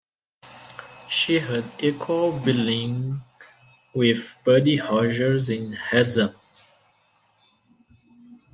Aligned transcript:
She 1.07 1.37
had 1.37 1.63
equal 1.77 2.31
billing 2.39 3.21
with 3.93 4.33
Buddy 4.43 4.79
Rogers 4.79 5.47
in 5.51 5.73
Heads 5.73 6.17
Up! 6.17 6.33